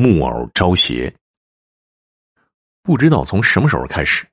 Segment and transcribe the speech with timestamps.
[0.00, 1.14] 木偶招邪。
[2.80, 4.26] 不知道从什么时候开始，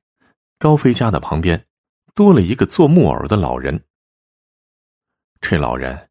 [0.57, 1.61] 高飞家的旁边
[2.15, 3.77] 多了一个做木偶的老人。
[5.41, 6.09] 这老人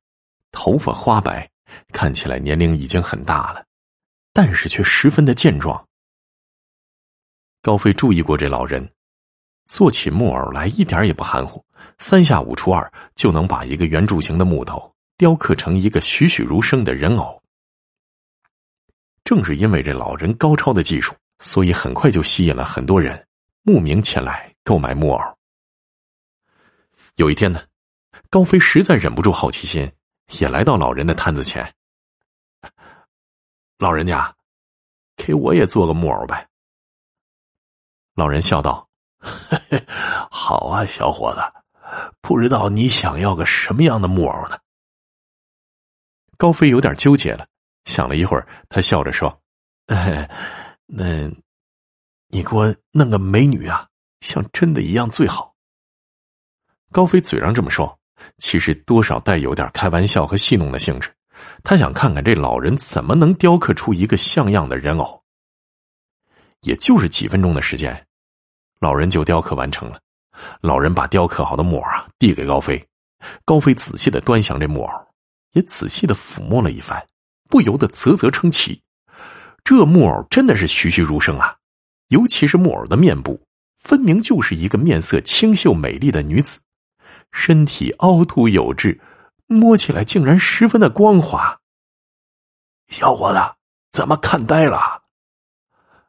[0.53, 1.51] 头发花白，
[1.91, 3.65] 看起来年龄已经很大了，
[4.35, 5.83] 但是却十分的健壮。
[7.63, 8.87] 高飞注意过这老人，
[9.65, 11.65] 做起木偶来一点也不含糊，
[11.97, 17.43] 三下五除二就能把一个圆柱形的木头雕刻成一个栩栩如生的人偶。
[19.27, 23.27] 正是因为这老人高超的技术，所以很快就吸引了很多人
[23.63, 25.21] 慕名前来购买木偶。
[27.17, 27.61] 有一天呢，
[28.31, 29.93] 高飞实在忍不住好奇心，
[30.39, 31.75] 也来到老人的摊子前。
[33.79, 34.33] 老人家，
[35.17, 36.49] 给我也做个木偶呗。
[38.15, 38.89] 老人笑道
[40.31, 41.41] ：“好啊，小伙子，
[42.21, 44.57] 不知道你想要个什么样的木偶呢？”
[46.39, 47.49] 高飞有点纠结了，
[47.87, 49.41] 想了一会儿，他笑着说
[50.87, 51.31] ：“那，
[52.29, 53.89] 你给我弄个美女啊，
[54.21, 55.55] 像真的一样最好。”
[56.93, 57.99] 高飞嘴上这么说，
[58.39, 61.11] 其实多少带有点开玩笑和戏弄的性质。
[61.65, 65.23] 他想看看这老人怎么能雕刻出一个像样的人偶。
[66.61, 68.07] 也就是几分钟的时间。
[68.79, 70.01] 老人就雕刻完成了，
[70.61, 72.85] 老人把雕刻好的木偶啊递给高飞，
[73.45, 74.91] 高飞仔细的端详这木偶，
[75.53, 77.03] 也仔细的抚摸了一番，
[77.49, 78.83] 不由得啧啧称奇。
[79.65, 81.57] 这木偶真的是栩栩如生啊！
[82.09, 83.41] 尤其是木偶的面部，
[83.77, 86.61] 分明就是一个面色清秀美丽的女子，
[87.33, 89.01] 身体凹凸有致，
[89.47, 91.59] 摸起来竟然十分的光滑。
[92.89, 93.41] 小伙子，
[93.91, 95.03] 怎么看呆了？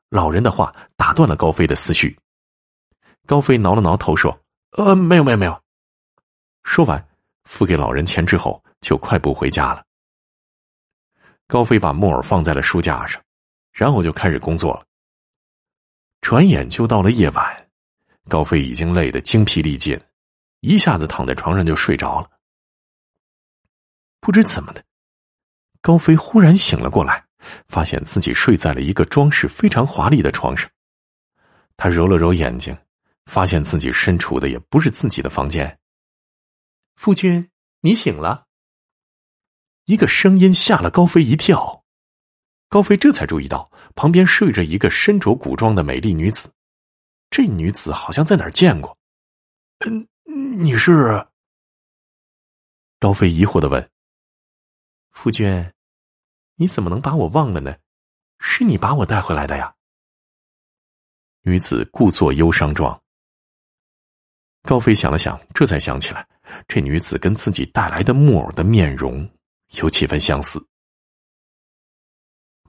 [0.10, 2.16] 老人的话打断了高飞的思绪。
[3.26, 4.40] 高飞挠了挠头说
[4.78, 5.62] ：“呃，没有，没有，没有。”
[6.64, 7.04] 说完，
[7.46, 9.84] 付给老人钱之后，就快步回家了。
[11.48, 13.22] 高飞把木偶放在了书架上，
[13.72, 14.86] 然后就开始工作了。
[16.22, 17.70] 转眼就到了夜晚，
[18.28, 20.00] 高飞已经累得精疲力尽，
[20.60, 22.30] 一下子躺在床上就睡着了。
[24.20, 24.84] 不知怎么的，
[25.82, 27.26] 高飞忽然醒了过来，
[27.68, 30.70] 发现自己睡在了一个装饰非常华丽的床上。
[31.78, 32.78] 他揉了揉眼睛。
[33.28, 35.78] 发现自己身处的也不是自己的房间。
[36.96, 37.52] 夫君，
[37.82, 38.47] 你醒了。
[39.88, 41.82] 一个声音吓了高飞一跳，
[42.68, 46.52] 高飞这才注意到旁边睡着一个身着古装的美丽女子。
[47.30, 48.98] 这女子好像在哪儿见过。
[49.86, 51.26] 嗯，你是？
[53.00, 53.90] 高飞疑惑的问。
[55.12, 55.72] 夫君，
[56.56, 57.74] 你怎么能把我忘了呢？
[58.40, 59.74] 是你把我带回来的呀。
[61.44, 63.02] 女子故作忧伤状。
[64.64, 66.28] 高飞想了想，这才想起来，
[66.68, 69.26] 这女子跟自己带来的木偶的面容
[69.72, 70.66] 有几分相似。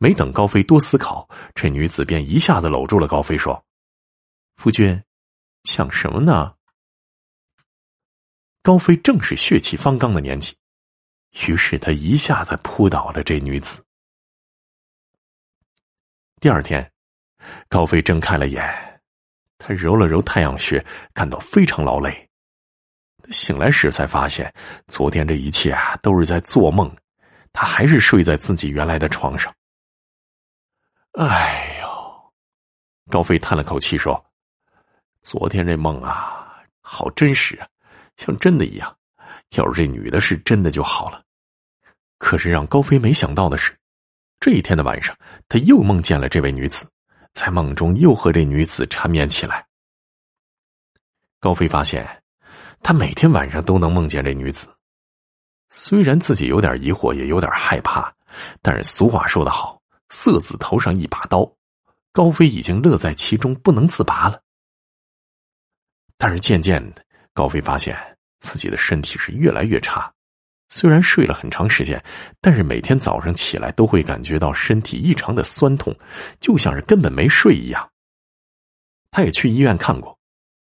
[0.01, 3.65] 没等高飞多思考，这女子便一下子搂住了高飞，说
[4.57, 5.03] ：“夫君，
[5.65, 6.55] 想什么呢？”
[8.63, 10.57] 高飞正是血气方刚的年纪，
[11.47, 13.85] 于是他一下子扑倒了这女子。
[16.41, 16.93] 第二天，
[17.69, 18.63] 高飞睁开了眼。
[19.57, 22.28] 他揉了揉太阳穴，感到非常劳累。
[23.31, 24.53] 醒来时才发现，
[24.87, 26.95] 昨天这一切啊都是在做梦。
[27.53, 29.53] 他还是睡在自己原来的床上。
[31.13, 32.33] 哎呦，
[33.11, 34.25] 高飞叹了口气说
[35.23, 37.67] ：“昨天这梦啊，好真实啊，
[38.17, 38.97] 像真的一样。
[39.57, 41.23] 要是这女的是真的就好了。
[42.19, 43.77] 可是让高飞没想到的是，
[44.39, 45.17] 这一天的晚上，
[45.49, 46.89] 他又梦见了这位女子。”
[47.35, 49.65] 在梦中又和这女子缠绵起来。
[51.39, 52.23] 高飞发现，
[52.83, 54.69] 他每天晚上都能梦见这女子。
[55.71, 58.13] 虽然自己有点疑惑，也有点害怕，
[58.63, 61.51] 但是俗话说得好，“色字头上一把刀”，
[62.13, 64.41] 高飞已经乐在其中，不能自拔了。
[66.17, 67.97] 但是渐渐的，高飞发现
[68.39, 70.13] 自己的身体是越来越差。
[70.71, 72.03] 虽然睡了很长时间，
[72.41, 75.95] 但是每天早上起来都会感觉到身体异常的酸痛，
[76.41, 77.91] 就像是根本没睡一样。
[79.11, 80.19] 他也去医院看过，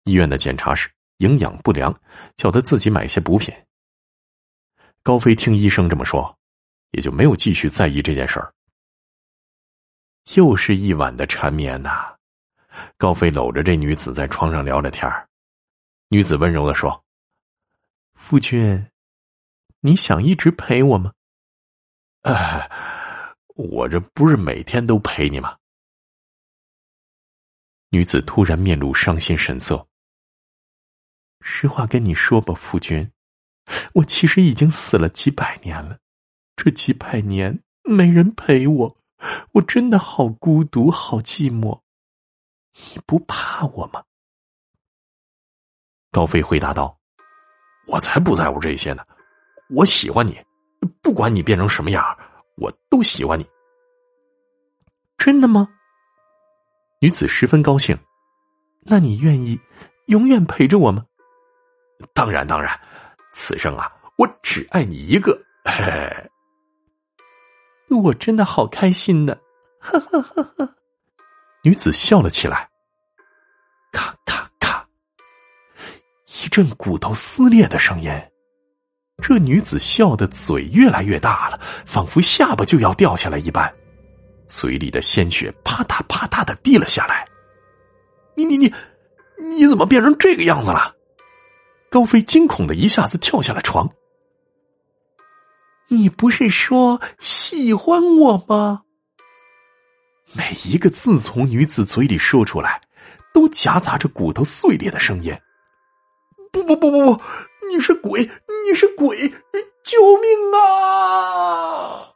[0.05, 0.90] 医院的检查是
[1.22, 1.94] 营养不良，
[2.34, 3.54] 叫他自己买些补品。
[5.04, 6.36] 高飞听医生这么说，
[6.90, 8.52] 也就没有继续在意这件事儿。
[10.34, 12.14] 又是一晚的缠绵呐，
[12.96, 15.08] 高飞搂着这女子在床上聊着天
[16.08, 17.04] 女子温柔的说
[18.14, 18.84] ：“夫君。”
[19.84, 21.12] 你想一直陪我吗？
[22.22, 22.70] 哎，
[23.56, 25.56] 我这不是每天都陪你吗？
[27.88, 29.84] 女子突然面露伤心神色。
[31.43, 33.11] 实话跟你说吧，夫君，
[33.94, 35.99] 我其实已经死了几百年了，
[36.56, 38.97] 这几百年没人陪我，
[39.53, 41.81] 我真的好孤独，好寂寞。
[42.75, 44.03] 你不怕我吗？
[46.11, 46.99] 高飞回答道
[47.89, 49.05] ：“我才不在乎这些呢，
[49.71, 50.39] 我喜欢你，
[51.03, 52.05] 不管你变成什么样，
[52.56, 53.47] 我都喜欢你。”
[55.19, 55.69] 真的吗？
[57.00, 57.99] 女子十分高兴。
[58.85, 59.59] 那你愿意
[60.06, 61.05] 永远陪着我吗？
[62.14, 62.78] 当然，当然，
[63.32, 65.40] 此生啊，我只爱你一个。
[65.64, 66.31] 嘿嘿，
[67.96, 69.37] 我真的好开心呢！
[69.78, 70.69] 哈哈哈哈！
[71.62, 72.69] 女子笑了起来。
[73.93, 74.87] 咔咔咔，
[76.43, 78.10] 一阵骨头撕裂的声音。
[79.19, 83.72] 这女子笑的嘴越来越大了，仿佛下巴就要掉下来一般，
[84.48, 87.25] 嘴里的鲜血啪嗒啪嗒的滴了下来。
[88.34, 88.75] 你你你，
[89.37, 90.96] 你怎么变成这个样子了？
[91.93, 93.87] 高飞惊恐的一下子跳下了床。
[95.89, 98.81] 你不是说喜欢我吗？
[100.33, 102.81] 每一个字从女子嘴里说出来，
[103.35, 105.37] 都夹杂着骨头碎裂的声音。
[106.50, 107.23] 不不不不不，
[107.71, 109.29] 你是鬼，你是鬼，
[109.85, 112.09] 救命啊！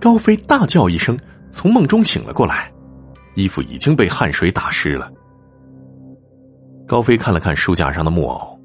[0.00, 1.18] 高飞大叫一声，
[1.50, 2.72] 从梦中醒了过来。
[3.34, 5.12] 衣服已经被汗水打湿了。
[6.86, 8.60] 高飞看了看书架上的木偶，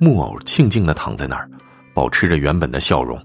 [0.00, 1.48] 木偶静静的躺在那儿，
[1.94, 3.20] 保持着原本的笑容。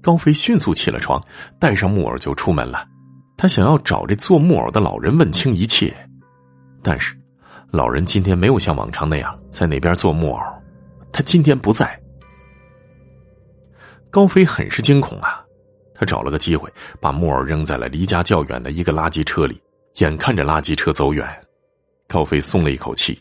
[0.00, 1.20] 高飞迅速起了床，
[1.58, 2.86] 带上木偶就出门了。
[3.36, 5.94] 他想要找这做木偶的老人问清一切，
[6.82, 7.16] 但是
[7.70, 10.40] 老人今天没有像往常那样在那边做木偶，
[11.12, 12.00] 他今天不在。
[14.10, 15.44] 高飞很是惊恐啊！
[15.94, 19.60] 他找了个机会，把木偶扔在了离家较远的一个垃圾车里。
[19.96, 21.26] 眼看着垃圾车走远，
[22.10, 23.16] 高飞松了一口气。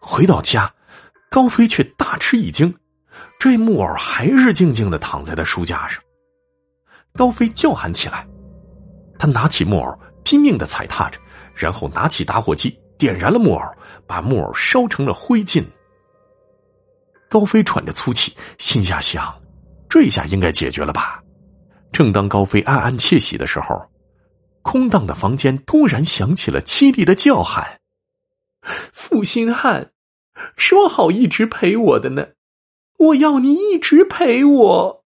[0.00, 0.72] 回到家，
[1.30, 2.74] 高飞却大吃一惊，
[3.38, 6.02] 这木偶还是静静的躺在他书架上。
[7.12, 8.26] 高飞叫喊起来，
[9.18, 11.18] 他拿起木偶，拼命的踩踏着，
[11.54, 13.62] 然后拿起打火机点燃了木偶，
[14.06, 15.62] 把木偶烧成了灰烬。
[17.28, 19.38] 高飞喘着粗气，心下想。
[19.90, 21.22] 这下应该解决了吧？
[21.92, 23.78] 正当高飞暗暗窃喜的时候，
[24.64, 27.80] 空荡的房间突然响起了凄厉的叫喊
[28.92, 29.92] ：“负心汉，
[30.56, 32.28] 说好一直陪我的呢，
[32.96, 35.04] 我要你一直陪我。”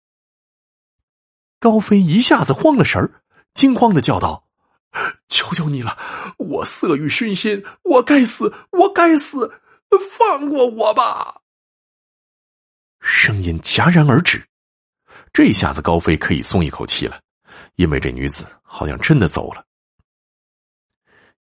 [1.58, 3.22] 高飞一下子慌了神儿，
[3.54, 4.46] 惊慌的叫道
[5.26, 5.96] ：“求求你了，
[6.36, 9.58] 我色欲熏心，我该死，我该死，
[10.18, 11.40] 放过我吧！”
[13.00, 14.46] 声音戛然而止。
[15.32, 17.20] 这下子高飞可以松一口气了，
[17.76, 19.64] 因为这女子好像真的走了。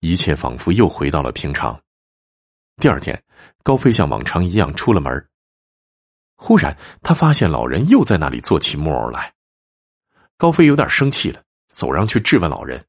[0.00, 1.80] 一切仿佛又回到了平常。
[2.76, 3.22] 第二天，
[3.62, 5.28] 高飞像往常一样出了门。
[6.34, 9.32] 忽然，他发现老人又在那里做起木偶来。
[10.36, 12.84] 高飞有点生气了，走上去质问老人：“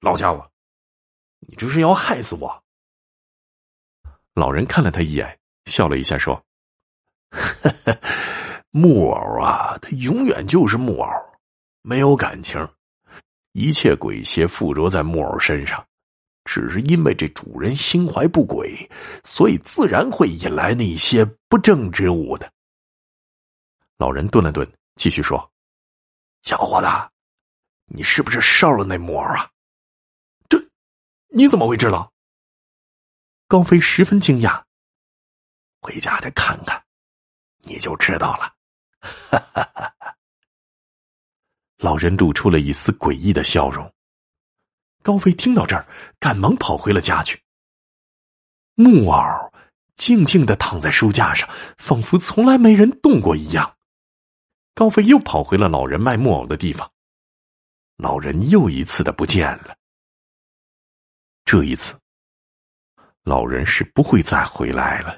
[0.00, 0.50] 老家伙，
[1.40, 2.64] 你这是要害死我？”
[4.32, 6.42] 老人看了他一眼，笑了一下，说
[7.30, 7.98] ：“呵呵。”
[8.70, 11.08] 木偶啊，它永远就是木偶，
[11.88, 12.68] 没有感情，
[13.52, 15.86] 一切鬼邪附着在木偶身上，
[16.44, 18.90] 只是因为这主人心怀不轨，
[19.22, 22.52] 所以自然会引来那些不正之物的。
[23.98, 25.48] 老人顿了顿，继续说
[26.42, 26.88] ：“小伙子，
[27.84, 29.48] 你是不是烧了那木偶啊？
[30.48, 30.60] 这
[31.28, 32.12] 你怎么会知道？”
[33.46, 34.60] 高飞十分惊讶。
[35.80, 36.84] 回家再看看，
[37.62, 38.52] 你就知道了。
[39.30, 39.72] 哈哈哈！
[39.72, 39.95] 哈
[41.86, 43.88] 老人露出了一丝诡异的笑容。
[45.04, 45.86] 高飞听到这儿，
[46.18, 47.40] 赶忙跑回了家去。
[48.74, 49.52] 木偶
[49.94, 53.76] 静静的躺在书架上，仿佛从来没人动过一样。
[54.74, 56.90] 高飞又跑回了老人卖木偶的地方，
[57.98, 59.76] 老人又一次的不见了。
[61.44, 61.96] 这一次，
[63.22, 65.16] 老人是不会再回来了。